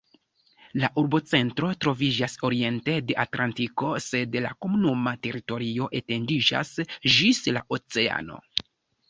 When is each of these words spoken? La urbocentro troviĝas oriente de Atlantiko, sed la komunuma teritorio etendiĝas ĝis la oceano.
La 0.83 0.87
urbocentro 1.01 1.67
troviĝas 1.85 2.37
oriente 2.49 2.95
de 3.11 3.17
Atlantiko, 3.25 3.91
sed 4.05 4.39
la 4.47 4.55
komunuma 4.67 5.15
teritorio 5.29 5.91
etendiĝas 6.01 6.73
ĝis 7.19 7.45
la 7.59 7.65
oceano. 7.81 8.43